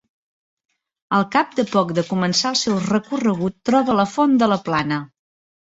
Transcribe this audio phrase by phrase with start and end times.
[1.17, 5.03] Al cap de poc de començar el seu recorregut troba la Font de la Plana.